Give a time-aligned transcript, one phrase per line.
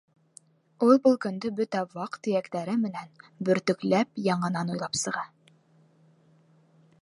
[0.85, 3.13] Ул был көндө бөтә ваҡ-төйәктәре менән
[3.51, 5.27] бөртөкләп яңынан уйлап сыға.